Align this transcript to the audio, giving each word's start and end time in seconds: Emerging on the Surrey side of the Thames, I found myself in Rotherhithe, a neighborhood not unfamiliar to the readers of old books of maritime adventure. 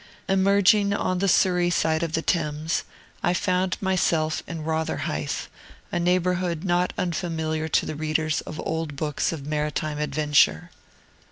Emerging 0.27 0.93
on 0.95 1.19
the 1.19 1.27
Surrey 1.27 1.69
side 1.69 2.01
of 2.01 2.13
the 2.13 2.23
Thames, 2.23 2.83
I 3.21 3.35
found 3.35 3.77
myself 3.79 4.41
in 4.47 4.63
Rotherhithe, 4.63 5.41
a 5.91 5.99
neighborhood 5.99 6.63
not 6.63 6.91
unfamiliar 6.97 7.67
to 7.67 7.85
the 7.85 7.93
readers 7.95 8.41
of 8.41 8.59
old 8.61 8.95
books 8.95 9.31
of 9.31 9.45
maritime 9.45 9.99
adventure. 9.99 10.71